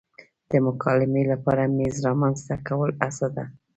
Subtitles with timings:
[0.49, 3.45] د مکالمې لپاره میز رامنځته کول هڅه ده.